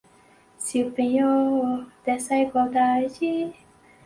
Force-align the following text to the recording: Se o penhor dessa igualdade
Se 0.57 0.81
o 0.83 0.91
penhor 0.91 1.85
dessa 2.03 2.35
igualdade 2.35 3.53